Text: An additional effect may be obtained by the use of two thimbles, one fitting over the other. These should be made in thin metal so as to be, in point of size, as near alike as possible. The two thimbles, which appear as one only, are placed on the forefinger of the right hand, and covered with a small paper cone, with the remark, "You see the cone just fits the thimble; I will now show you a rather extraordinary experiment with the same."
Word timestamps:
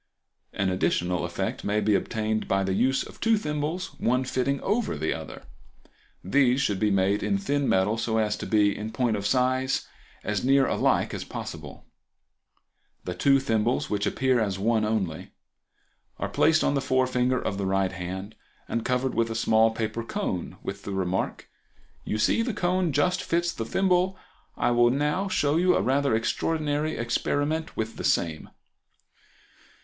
An 0.51 0.69
additional 0.71 1.25
effect 1.25 1.63
may 1.63 1.79
be 1.79 1.93
obtained 1.93 2.47
by 2.47 2.63
the 2.63 2.73
use 2.73 3.03
of 3.03 3.19
two 3.21 3.37
thimbles, 3.37 3.93
one 3.99 4.23
fitting 4.23 4.59
over 4.61 4.97
the 4.97 5.13
other. 5.13 5.43
These 6.23 6.59
should 6.59 6.79
be 6.79 6.89
made 6.89 7.21
in 7.21 7.37
thin 7.37 7.69
metal 7.69 7.97
so 7.99 8.17
as 8.17 8.35
to 8.37 8.47
be, 8.47 8.75
in 8.75 8.91
point 8.93 9.15
of 9.15 9.27
size, 9.27 9.87
as 10.23 10.43
near 10.43 10.65
alike 10.65 11.13
as 11.13 11.23
possible. 11.23 11.85
The 13.03 13.13
two 13.13 13.39
thimbles, 13.39 13.91
which 13.91 14.07
appear 14.07 14.39
as 14.39 14.57
one 14.57 14.85
only, 14.85 15.33
are 16.17 16.29
placed 16.29 16.63
on 16.63 16.73
the 16.73 16.81
forefinger 16.81 17.39
of 17.39 17.59
the 17.59 17.67
right 17.67 17.91
hand, 17.91 18.33
and 18.67 18.83
covered 18.83 19.13
with 19.13 19.29
a 19.29 19.35
small 19.35 19.69
paper 19.69 20.03
cone, 20.03 20.57
with 20.63 20.81
the 20.81 20.93
remark, 20.93 21.47
"You 22.03 22.17
see 22.17 22.41
the 22.41 22.55
cone 22.55 22.91
just 22.91 23.21
fits 23.21 23.51
the 23.51 23.65
thimble; 23.65 24.17
I 24.57 24.71
will 24.71 24.89
now 24.89 25.27
show 25.27 25.57
you 25.57 25.75
a 25.75 25.81
rather 25.83 26.15
extraordinary 26.15 26.97
experiment 26.97 27.77
with 27.77 27.97
the 27.97 28.03
same." 28.03 28.49